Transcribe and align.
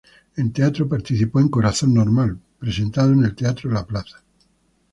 En 0.35 0.51
teatro, 0.51 0.89
participó 0.89 1.39
en 1.41 1.49
"Corazón 1.49 1.93
normal" 1.93 2.39
presentado 2.57 3.11
en 3.11 3.23
el 3.23 3.35
Teatro 3.35 3.69
La 3.69 3.85
Plaza. 3.85 4.23